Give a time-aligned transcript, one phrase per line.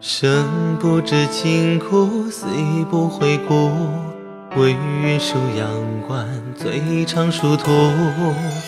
[0.00, 3.70] 生不知辛苦，死亦不悔故。
[4.56, 5.68] 为愿戍阳
[6.06, 7.70] 关，最长殊途。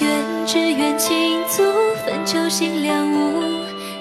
[0.01, 1.62] 愿只愿倾足，
[2.04, 3.43] 分秋心两无。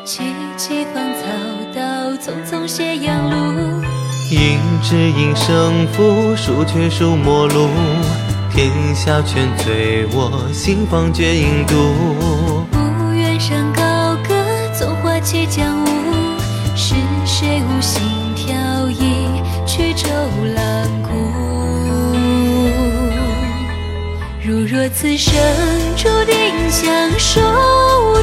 [0.05, 0.21] 萋
[0.57, 1.27] 萋芳草
[1.75, 1.81] 道，
[2.17, 3.83] 匆匆斜阳路。
[4.31, 7.69] 应只应胜负，输却输陌路。
[8.53, 11.73] 天下全醉我，心方绝影独。
[12.69, 13.81] 不愿山高
[14.27, 14.35] 歌，
[14.77, 15.87] 纵花起江舞。
[16.75, 16.93] 是
[17.25, 18.03] 谁无心
[18.35, 20.09] 挑一曲周
[20.53, 20.63] 郎
[21.01, 21.09] 顾？
[24.43, 25.33] 如若此生
[25.95, 26.35] 注定
[26.69, 28.21] 相守无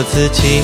[0.00, 0.62] 若此情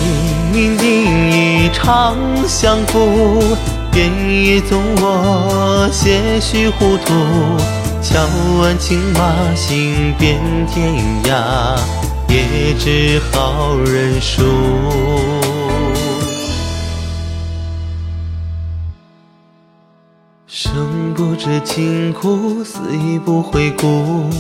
[0.51, 2.17] 命定一场
[2.49, 3.55] 相负。
[3.93, 4.11] 便
[4.43, 7.13] 也纵我些许糊涂，
[8.03, 8.19] 敲
[8.59, 10.91] 完青马行遍天
[11.25, 11.79] 涯，
[12.31, 14.43] 也只好认输。
[20.47, 24.31] 生不知情苦，死亦不悔故。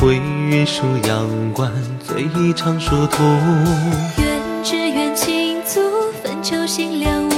[0.00, 0.16] 为
[0.48, 1.70] 愿戍阳关，
[2.06, 3.22] 最长殊途。
[6.78, 7.28] 愿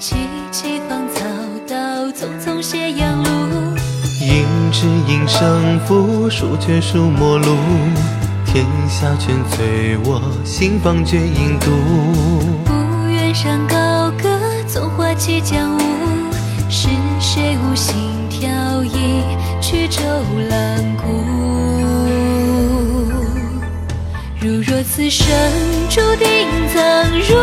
[0.00, 3.24] 只愿倾足，分秋心两无。
[4.72, 7.56] 只应胜负，输却输陌路。
[8.46, 11.70] 天下全醉我，心方绝影独。
[12.64, 12.72] 不
[13.10, 15.80] 愿山高歌，纵花起江舞。
[16.70, 16.88] 是
[17.20, 17.94] 谁无心
[18.30, 19.22] 挑一
[19.60, 20.00] 曲周
[20.48, 21.04] 郎顾？
[24.40, 25.26] 如若此生
[25.90, 27.36] 注定葬入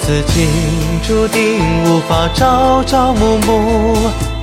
[0.00, 0.48] 此情
[1.06, 3.96] 注定无法朝朝暮暮，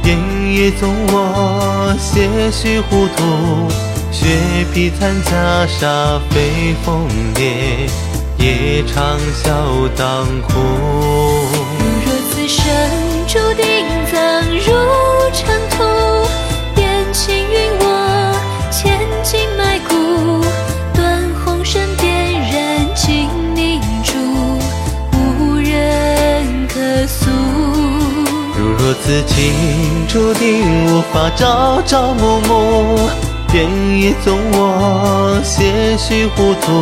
[0.04, 0.18] 便
[0.54, 3.68] 也纵我些许糊涂。
[4.12, 4.26] 雪
[4.74, 7.88] 披残袈裟飞凤蝶，
[8.38, 10.52] 也长啸当哭。
[12.06, 12.66] 若此生
[13.28, 14.66] 注定葬入
[15.34, 15.84] 尘土，
[16.76, 17.86] 便请允我
[18.70, 20.01] 千金埋骨。
[29.12, 29.54] 此情
[30.08, 33.10] 注定无法朝朝暮暮，
[33.52, 33.68] 便
[34.00, 36.82] 也纵我些许糊涂。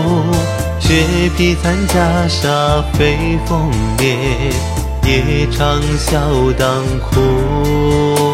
[0.79, 1.03] 雪
[1.35, 4.15] 披残袈裟飞风灭，
[5.03, 6.19] 也长笑
[6.55, 8.28] 当哭。